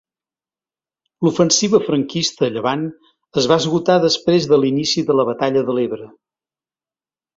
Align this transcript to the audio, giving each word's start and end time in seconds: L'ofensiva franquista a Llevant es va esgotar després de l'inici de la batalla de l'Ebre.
L'ofensiva 1.25 1.81
franquista 1.89 2.47
a 2.47 2.49
Llevant 2.55 2.85
es 3.41 3.49
va 3.53 3.59
esgotar 3.65 4.01
després 4.07 4.49
de 4.53 4.59
l'inici 4.63 5.05
de 5.11 5.19
la 5.19 5.27
batalla 5.33 5.67
de 5.69 5.77
l'Ebre. 5.81 6.09